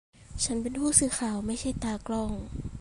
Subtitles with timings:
[0.43, 2.31] ฉันเป็นผู้สื่อข่าว ไม่ใช่ตากล้อง